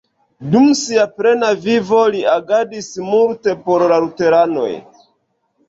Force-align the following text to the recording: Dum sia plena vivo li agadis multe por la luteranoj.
Dum 0.53 0.69
sia 0.79 1.03
plena 1.19 1.51
vivo 1.65 1.99
li 2.17 2.25
agadis 2.37 2.89
multe 3.13 3.57
por 3.69 3.87
la 3.95 4.03
luteranoj. 4.09 4.69